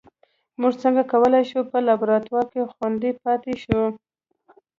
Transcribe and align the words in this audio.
موږ 0.61 0.73
څنګه 0.83 1.03
کولای 1.11 1.43
شو 1.49 1.59
په 1.71 1.77
لابراتوار 1.87 2.45
کې 2.53 2.71
خوندي 2.73 3.11
پاتې 3.23 3.53
شو 3.63 3.81